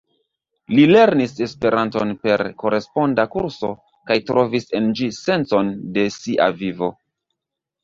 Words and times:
Li 0.77 0.85
lernis 0.91 1.35
Esperanton 1.47 2.13
per 2.23 2.43
koresponda 2.63 3.27
kurso 3.37 3.71
kaj 4.11 4.19
trovis 4.33 4.67
en 4.81 4.91
ĝi 5.03 5.13
sencon 5.21 5.73
de 6.01 6.09
sia 6.19 6.51
vivo. 6.65 6.93